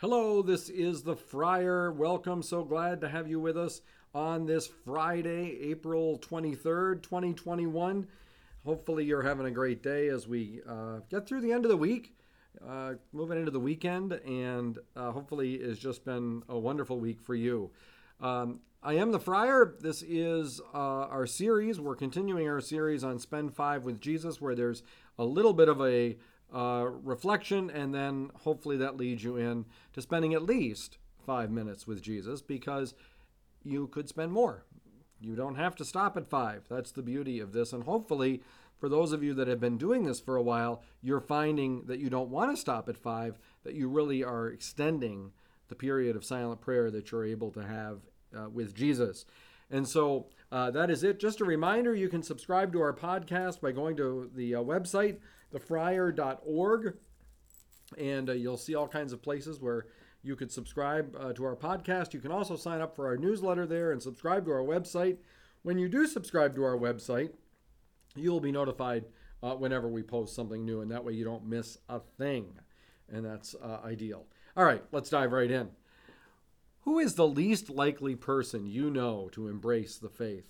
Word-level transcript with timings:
Hello, 0.00 0.40
this 0.40 0.70
is 0.70 1.02
the 1.02 1.14
Friar. 1.14 1.92
Welcome. 1.92 2.42
So 2.42 2.64
glad 2.64 3.02
to 3.02 3.08
have 3.10 3.28
you 3.28 3.38
with 3.38 3.58
us 3.58 3.82
on 4.14 4.46
this 4.46 4.66
Friday, 4.66 5.58
April 5.60 6.18
23rd, 6.20 7.02
2021. 7.02 8.06
Hopefully, 8.64 9.04
you're 9.04 9.20
having 9.20 9.44
a 9.44 9.50
great 9.50 9.82
day 9.82 10.08
as 10.08 10.26
we 10.26 10.62
uh, 10.66 11.00
get 11.10 11.26
through 11.26 11.42
the 11.42 11.52
end 11.52 11.66
of 11.66 11.70
the 11.70 11.76
week, 11.76 12.16
uh, 12.66 12.94
moving 13.12 13.36
into 13.36 13.50
the 13.50 13.60
weekend, 13.60 14.14
and 14.24 14.78
uh, 14.96 15.10
hopefully, 15.10 15.56
it's 15.56 15.78
just 15.78 16.02
been 16.02 16.44
a 16.48 16.58
wonderful 16.58 16.98
week 16.98 17.20
for 17.20 17.34
you. 17.34 17.70
Um, 18.22 18.60
I 18.82 18.94
am 18.94 19.12
the 19.12 19.20
Friar. 19.20 19.74
This 19.80 20.00
is 20.00 20.62
uh, 20.72 21.08
our 21.08 21.26
series. 21.26 21.78
We're 21.78 21.94
continuing 21.94 22.48
our 22.48 22.62
series 22.62 23.04
on 23.04 23.18
Spend 23.18 23.54
Five 23.54 23.84
with 23.84 24.00
Jesus, 24.00 24.40
where 24.40 24.54
there's 24.54 24.82
a 25.18 25.24
little 25.24 25.52
bit 25.52 25.68
of 25.68 25.78
a 25.82 26.16
uh, 26.52 26.86
reflection, 27.02 27.70
and 27.70 27.94
then 27.94 28.30
hopefully 28.42 28.76
that 28.78 28.96
leads 28.96 29.22
you 29.22 29.36
in 29.36 29.64
to 29.92 30.02
spending 30.02 30.34
at 30.34 30.42
least 30.42 30.98
five 31.24 31.50
minutes 31.50 31.86
with 31.86 32.02
Jesus 32.02 32.42
because 32.42 32.94
you 33.62 33.86
could 33.88 34.08
spend 34.08 34.32
more. 34.32 34.64
You 35.20 35.36
don't 35.36 35.56
have 35.56 35.76
to 35.76 35.84
stop 35.84 36.16
at 36.16 36.28
five. 36.28 36.64
That's 36.68 36.92
the 36.92 37.02
beauty 37.02 37.40
of 37.40 37.52
this. 37.52 37.72
And 37.72 37.84
hopefully, 37.84 38.42
for 38.78 38.88
those 38.88 39.12
of 39.12 39.22
you 39.22 39.34
that 39.34 39.48
have 39.48 39.60
been 39.60 39.76
doing 39.76 40.04
this 40.04 40.18
for 40.20 40.36
a 40.36 40.42
while, 40.42 40.82
you're 41.02 41.20
finding 41.20 41.84
that 41.86 42.00
you 42.00 42.08
don't 42.08 42.30
want 42.30 42.50
to 42.50 42.60
stop 42.60 42.88
at 42.88 42.96
five, 42.96 43.38
that 43.62 43.74
you 43.74 43.88
really 43.88 44.24
are 44.24 44.48
extending 44.48 45.32
the 45.68 45.74
period 45.74 46.16
of 46.16 46.24
silent 46.24 46.60
prayer 46.60 46.90
that 46.90 47.10
you're 47.10 47.24
able 47.24 47.50
to 47.52 47.62
have 47.62 47.98
uh, 48.36 48.48
with 48.48 48.74
Jesus. 48.74 49.26
And 49.70 49.86
so 49.86 50.26
uh, 50.50 50.70
that 50.72 50.90
is 50.90 51.04
it. 51.04 51.20
Just 51.20 51.40
a 51.40 51.44
reminder 51.44 51.94
you 51.94 52.08
can 52.08 52.22
subscribe 52.22 52.72
to 52.72 52.80
our 52.80 52.92
podcast 52.92 53.60
by 53.60 53.72
going 53.72 53.96
to 53.96 54.30
the 54.34 54.56
uh, 54.56 54.60
website, 54.60 55.18
thefriar.org, 55.54 56.94
and 57.98 58.28
uh, 58.28 58.32
you'll 58.32 58.56
see 58.56 58.74
all 58.74 58.88
kinds 58.88 59.12
of 59.12 59.22
places 59.22 59.60
where 59.60 59.86
you 60.22 60.36
could 60.36 60.52
subscribe 60.52 61.16
uh, 61.18 61.32
to 61.32 61.44
our 61.44 61.56
podcast. 61.56 62.12
You 62.12 62.20
can 62.20 62.32
also 62.32 62.56
sign 62.56 62.80
up 62.80 62.94
for 62.94 63.06
our 63.06 63.16
newsletter 63.16 63.66
there 63.66 63.92
and 63.92 64.02
subscribe 64.02 64.44
to 64.46 64.52
our 64.52 64.62
website. 64.62 65.18
When 65.62 65.78
you 65.78 65.88
do 65.88 66.06
subscribe 66.06 66.54
to 66.56 66.64
our 66.64 66.76
website, 66.76 67.30
you'll 68.16 68.40
be 68.40 68.52
notified 68.52 69.04
uh, 69.42 69.54
whenever 69.54 69.88
we 69.88 70.02
post 70.02 70.34
something 70.34 70.64
new, 70.64 70.80
and 70.80 70.90
that 70.90 71.04
way 71.04 71.12
you 71.12 71.24
don't 71.24 71.46
miss 71.46 71.78
a 71.88 72.00
thing. 72.18 72.58
And 73.08 73.24
that's 73.24 73.54
uh, 73.54 73.78
ideal. 73.84 74.26
All 74.56 74.64
right, 74.64 74.82
let's 74.92 75.10
dive 75.10 75.32
right 75.32 75.50
in. 75.50 75.70
Who 76.84 76.98
is 76.98 77.14
the 77.14 77.28
least 77.28 77.68
likely 77.68 78.16
person 78.16 78.66
you 78.66 78.90
know 78.90 79.28
to 79.32 79.48
embrace 79.48 79.98
the 79.98 80.08
faith? 80.08 80.46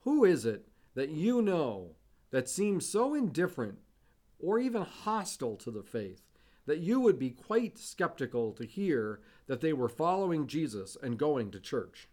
Who 0.00 0.24
is 0.24 0.44
it 0.44 0.68
that 0.94 1.10
you 1.10 1.40
know 1.40 1.96
that 2.30 2.48
seems 2.48 2.86
so 2.86 3.14
indifferent 3.14 3.78
or 4.38 4.58
even 4.58 4.82
hostile 4.82 5.56
to 5.56 5.70
the 5.70 5.82
faith 5.82 6.20
that 6.66 6.78
you 6.78 7.00
would 7.00 7.18
be 7.18 7.30
quite 7.30 7.78
skeptical 7.78 8.52
to 8.52 8.64
hear 8.64 9.20
that 9.46 9.60
they 9.60 9.72
were 9.72 9.88
following 9.88 10.46
Jesus 10.46 10.96
and 11.02 11.18
going 11.18 11.50
to 11.52 11.60
church? 11.60 12.08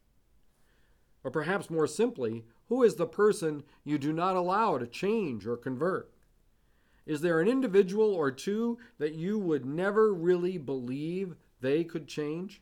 Or 1.23 1.31
perhaps 1.31 1.69
more 1.69 1.87
simply, 1.87 2.45
who 2.67 2.83
is 2.83 2.95
the 2.95 3.07
person 3.07 3.63
you 3.83 3.97
do 3.97 4.13
not 4.13 4.35
allow 4.35 4.77
to 4.77 4.87
change 4.87 5.45
or 5.45 5.57
convert? 5.57 6.11
Is 7.05 7.21
there 7.21 7.39
an 7.39 7.47
individual 7.47 8.13
or 8.13 8.31
two 8.31 8.77
that 8.99 9.15
you 9.15 9.39
would 9.39 9.65
never 9.65 10.13
really 10.13 10.57
believe 10.57 11.35
they 11.59 11.83
could 11.83 12.07
change? 12.07 12.61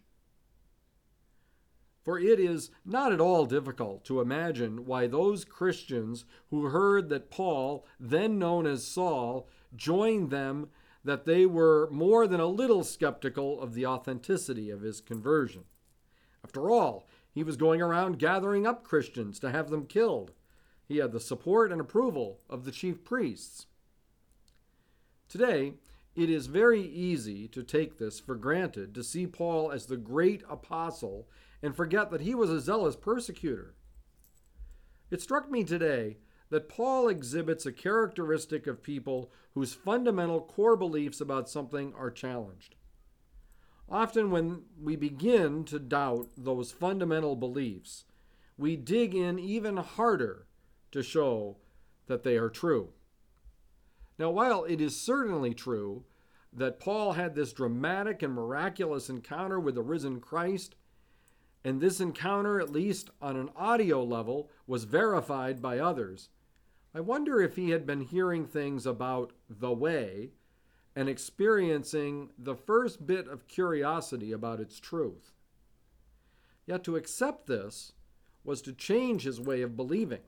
For 2.09 2.17
it 2.17 2.39
is 2.39 2.71
not 2.83 3.13
at 3.13 3.21
all 3.21 3.45
difficult 3.45 4.03
to 4.05 4.19
imagine 4.19 4.87
why 4.87 5.05
those 5.05 5.45
Christians 5.45 6.25
who 6.49 6.63
heard 6.63 7.07
that 7.09 7.29
Paul, 7.29 7.85
then 7.99 8.39
known 8.39 8.65
as 8.65 8.83
Saul, 8.83 9.47
joined 9.75 10.31
them, 10.31 10.69
that 11.03 11.25
they 11.25 11.45
were 11.45 11.87
more 11.91 12.25
than 12.25 12.39
a 12.39 12.47
little 12.47 12.83
skeptical 12.83 13.61
of 13.61 13.75
the 13.75 13.85
authenticity 13.85 14.71
of 14.71 14.81
his 14.81 15.01
conversion. 15.01 15.65
After 16.43 16.71
all, 16.71 17.07
he 17.31 17.43
was 17.43 17.57
going 17.57 17.79
around 17.79 18.17
gathering 18.17 18.65
up 18.65 18.83
Christians 18.83 19.39
to 19.41 19.51
have 19.51 19.69
them 19.69 19.85
killed. 19.85 20.31
He 20.87 20.97
had 20.97 21.11
the 21.11 21.19
support 21.19 21.71
and 21.71 21.79
approval 21.79 22.39
of 22.49 22.65
the 22.65 22.71
chief 22.71 23.03
priests. 23.03 23.67
Today, 25.27 25.75
it 26.15 26.29
is 26.29 26.47
very 26.47 26.81
easy 26.81 27.47
to 27.49 27.63
take 27.63 27.97
this 27.97 28.19
for 28.19 28.35
granted, 28.35 28.93
to 28.95 29.03
see 29.03 29.27
Paul 29.27 29.71
as 29.71 29.85
the 29.85 29.97
great 29.97 30.43
apostle 30.49 31.27
and 31.61 31.75
forget 31.75 32.11
that 32.11 32.21
he 32.21 32.35
was 32.35 32.49
a 32.49 32.61
zealous 32.61 32.95
persecutor. 32.95 33.75
It 35.11 35.21
struck 35.21 35.49
me 35.49 35.63
today 35.63 36.17
that 36.49 36.69
Paul 36.69 37.07
exhibits 37.09 37.65
a 37.65 37.71
characteristic 37.71 38.67
of 38.67 38.83
people 38.83 39.31
whose 39.53 39.73
fundamental 39.73 40.41
core 40.41 40.75
beliefs 40.75 41.21
about 41.21 41.49
something 41.49 41.93
are 41.97 42.11
challenged. 42.11 42.75
Often, 43.87 44.29
when 44.29 44.63
we 44.79 44.95
begin 44.95 45.63
to 45.65 45.79
doubt 45.79 46.29
those 46.37 46.71
fundamental 46.71 47.35
beliefs, 47.35 48.05
we 48.57 48.75
dig 48.75 49.15
in 49.15 49.39
even 49.39 49.77
harder 49.77 50.47
to 50.91 51.01
show 51.01 51.57
that 52.07 52.23
they 52.23 52.37
are 52.37 52.49
true. 52.49 52.89
Now, 54.19 54.29
while 54.31 54.65
it 54.65 54.81
is 54.81 54.99
certainly 54.99 55.53
true 55.53 56.03
that 56.51 56.79
Paul 56.79 57.13
had 57.13 57.35
this 57.35 57.53
dramatic 57.53 58.21
and 58.21 58.33
miraculous 58.33 59.09
encounter 59.09 59.59
with 59.59 59.75
the 59.75 59.81
risen 59.81 60.19
Christ, 60.19 60.75
and 61.63 61.79
this 61.79 62.01
encounter, 62.01 62.59
at 62.59 62.71
least 62.71 63.09
on 63.21 63.37
an 63.37 63.49
audio 63.55 64.03
level, 64.03 64.49
was 64.67 64.83
verified 64.83 65.61
by 65.61 65.79
others. 65.79 66.29
I 66.93 66.99
wonder 66.99 67.41
if 67.41 67.55
he 67.55 67.69
had 67.69 67.85
been 67.85 68.01
hearing 68.01 68.45
things 68.45 68.85
about 68.85 69.31
the 69.49 69.71
way 69.71 70.31
and 70.95 71.07
experiencing 71.07 72.31
the 72.37 72.55
first 72.55 73.05
bit 73.05 73.27
of 73.27 73.47
curiosity 73.47 74.33
about 74.33 74.59
its 74.59 74.79
truth. 74.79 75.31
Yet 76.65 76.83
to 76.83 76.97
accept 76.97 77.47
this 77.47 77.93
was 78.43 78.61
to 78.63 78.73
change 78.73 79.23
his 79.23 79.39
way 79.39 79.61
of 79.61 79.77
believing, 79.77 80.23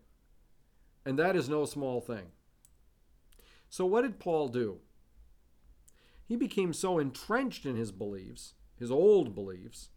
and 1.06 1.20
that 1.20 1.36
is 1.36 1.50
no 1.50 1.66
small 1.66 2.00
thing. 2.00 2.28
So, 3.72 3.86
what 3.86 4.02
did 4.02 4.20
Paul 4.20 4.50
do? 4.50 4.82
He 6.28 6.36
became 6.36 6.74
so 6.74 7.00
entrenched 7.00 7.66
in 7.66 7.76
his 7.76 7.92
beliefs, 7.92 8.54
his 8.78 8.92
old 8.92 9.34
beliefs, 9.34 9.90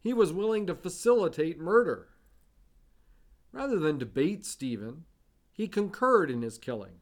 he 0.00 0.14
was 0.14 0.32
willing 0.32 0.66
to 0.66 0.74
facilitate 0.74 1.58
murder. 1.58 2.08
Rather 3.52 3.78
than 3.78 3.98
debate 3.98 4.46
Stephen, 4.46 5.04
he 5.52 5.68
concurred 5.68 6.30
in 6.30 6.42
his 6.42 6.56
killing. 6.56 7.00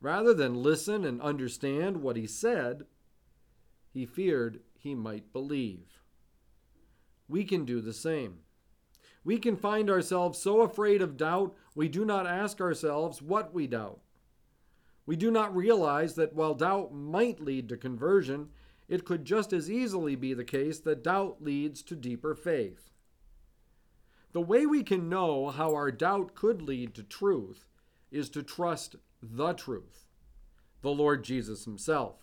Rather 0.00 0.34
than 0.34 0.62
listen 0.62 1.04
and 1.04 1.20
understand 1.22 1.98
what 1.98 2.16
he 2.16 2.26
said, 2.26 2.86
he 3.90 4.04
feared 4.04 4.60
he 4.74 4.94
might 4.94 5.32
believe. 5.32 6.00
We 7.28 7.44
can 7.44 7.64
do 7.64 7.80
the 7.80 7.92
same. 7.92 8.38
We 9.22 9.38
can 9.38 9.56
find 9.56 9.88
ourselves 9.88 10.38
so 10.38 10.62
afraid 10.62 11.00
of 11.00 11.16
doubt, 11.16 11.54
we 11.74 11.88
do 11.88 12.04
not 12.04 12.26
ask 12.26 12.60
ourselves 12.60 13.22
what 13.22 13.54
we 13.54 13.68
doubt. 13.68 14.00
We 15.04 15.16
do 15.16 15.30
not 15.30 15.54
realize 15.54 16.14
that 16.14 16.34
while 16.34 16.54
doubt 16.54 16.94
might 16.94 17.40
lead 17.40 17.68
to 17.68 17.76
conversion, 17.76 18.50
it 18.88 19.04
could 19.04 19.24
just 19.24 19.52
as 19.52 19.70
easily 19.70 20.14
be 20.14 20.34
the 20.34 20.44
case 20.44 20.78
that 20.80 21.02
doubt 21.02 21.42
leads 21.42 21.82
to 21.82 21.96
deeper 21.96 22.34
faith. 22.34 22.90
The 24.32 24.40
way 24.40 24.64
we 24.64 24.82
can 24.82 25.08
know 25.08 25.50
how 25.50 25.74
our 25.74 25.90
doubt 25.90 26.34
could 26.34 26.62
lead 26.62 26.94
to 26.94 27.02
truth 27.02 27.66
is 28.10 28.30
to 28.30 28.42
trust 28.42 28.96
the 29.22 29.52
truth, 29.52 30.06
the 30.80 30.90
Lord 30.90 31.24
Jesus 31.24 31.64
Himself. 31.64 32.16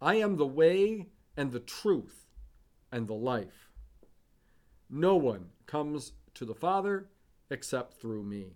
I 0.00 0.16
am 0.16 0.36
the 0.36 0.46
way 0.46 1.08
and 1.36 1.52
the 1.52 1.60
truth 1.60 2.26
and 2.92 3.06
the 3.06 3.14
life. 3.14 3.70
No 4.88 5.16
one 5.16 5.50
comes 5.66 6.12
to 6.34 6.44
the 6.44 6.54
Father 6.54 7.08
except 7.50 8.00
through 8.00 8.24
me. 8.24 8.54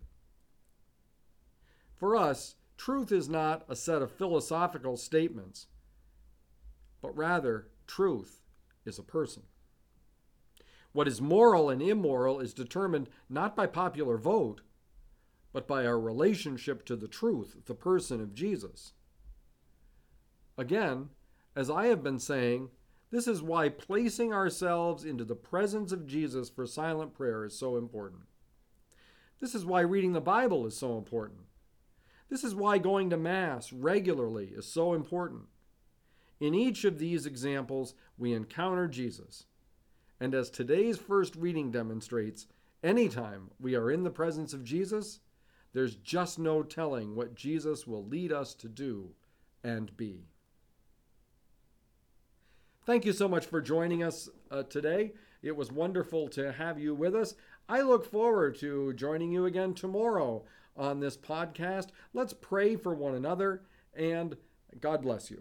For 2.04 2.16
us, 2.16 2.56
truth 2.76 3.10
is 3.10 3.30
not 3.30 3.64
a 3.66 3.74
set 3.74 4.02
of 4.02 4.10
philosophical 4.12 4.98
statements 4.98 5.68
but 7.00 7.16
rather, 7.16 7.68
truth 7.86 8.42
is 8.84 8.98
a 8.98 9.02
person. 9.02 9.44
What 10.92 11.08
is 11.08 11.22
moral 11.22 11.70
and 11.70 11.80
immoral 11.80 12.40
is 12.40 12.52
determined 12.52 13.08
not 13.30 13.56
by 13.56 13.66
popular 13.68 14.18
vote, 14.18 14.60
but 15.54 15.66
by 15.66 15.86
our 15.86 15.98
relationship 15.98 16.84
to 16.84 16.96
the 16.96 17.08
truth, 17.08 17.56
the 17.64 17.74
person 17.74 18.20
of 18.20 18.34
Jesus. 18.34 18.92
Again, 20.58 21.08
as 21.56 21.70
I 21.70 21.86
have 21.86 22.02
been 22.02 22.18
saying, 22.18 22.68
this 23.12 23.26
is 23.26 23.40
why 23.40 23.70
placing 23.70 24.30
ourselves 24.30 25.06
into 25.06 25.24
the 25.24 25.34
presence 25.34 25.90
of 25.90 26.06
Jesus 26.06 26.50
for 26.50 26.66
silent 26.66 27.14
prayer 27.14 27.46
is 27.46 27.58
so 27.58 27.78
important. 27.78 28.24
This 29.40 29.54
is 29.54 29.64
why 29.64 29.80
reading 29.80 30.12
the 30.12 30.20
Bible 30.20 30.66
is 30.66 30.76
so 30.76 30.98
important. 30.98 31.46
This 32.34 32.42
is 32.42 32.56
why 32.56 32.78
going 32.78 33.10
to 33.10 33.16
Mass 33.16 33.72
regularly 33.72 34.46
is 34.56 34.66
so 34.66 34.92
important. 34.92 35.42
In 36.40 36.52
each 36.52 36.82
of 36.82 36.98
these 36.98 37.26
examples, 37.26 37.94
we 38.18 38.32
encounter 38.32 38.88
Jesus. 38.88 39.44
And 40.18 40.34
as 40.34 40.50
today's 40.50 40.98
first 40.98 41.36
reading 41.36 41.70
demonstrates, 41.70 42.48
anytime 42.82 43.52
we 43.60 43.76
are 43.76 43.88
in 43.88 44.02
the 44.02 44.10
presence 44.10 44.52
of 44.52 44.64
Jesus, 44.64 45.20
there's 45.74 45.94
just 45.94 46.40
no 46.40 46.64
telling 46.64 47.14
what 47.14 47.36
Jesus 47.36 47.86
will 47.86 48.04
lead 48.04 48.32
us 48.32 48.52
to 48.54 48.68
do 48.68 49.10
and 49.62 49.96
be. 49.96 50.24
Thank 52.84 53.04
you 53.04 53.12
so 53.12 53.28
much 53.28 53.46
for 53.46 53.60
joining 53.60 54.02
us 54.02 54.28
uh, 54.50 54.64
today. 54.64 55.12
It 55.40 55.54
was 55.54 55.70
wonderful 55.70 56.26
to 56.30 56.50
have 56.50 56.80
you 56.80 56.96
with 56.96 57.14
us. 57.14 57.36
I 57.68 57.82
look 57.82 58.10
forward 58.10 58.58
to 58.58 58.92
joining 58.94 59.30
you 59.30 59.46
again 59.46 59.72
tomorrow 59.72 60.42
on 60.76 61.00
this 61.00 61.16
podcast. 61.16 61.88
Let's 62.12 62.32
pray 62.32 62.76
for 62.76 62.94
one 62.94 63.14
another, 63.14 63.62
and 63.94 64.36
God 64.80 65.02
bless 65.02 65.30
you. 65.30 65.32